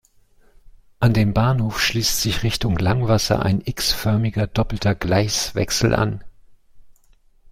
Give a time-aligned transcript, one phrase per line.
[0.99, 6.23] An den Bahnhof schließt sich Richtung Langwasser ein x-förmiger doppelter Gleiswechsel an.